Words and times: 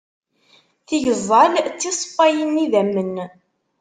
Tigeẓẓal 0.87 1.53
d 1.65 1.67
tiṣeffayin 1.81 2.49
n 2.55 2.61
yidammen. 2.61 3.15